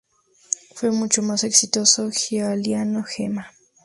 Fue 0.73 0.89
mucho 0.89 1.21
más 1.21 1.43
exitoso 1.43 2.09
Giuliano 2.09 3.03
Gemma. 3.03 3.51